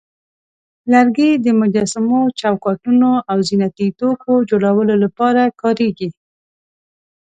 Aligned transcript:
لرګي 0.91 1.31
د 1.45 1.47
مجسمو، 1.59 2.21
چوکاټونو، 2.39 3.11
او 3.31 3.37
زینتي 3.47 3.87
توکو 3.99 4.33
جوړولو 4.49 4.93
لپاره 5.03 5.41
کارېږي. 5.61 6.09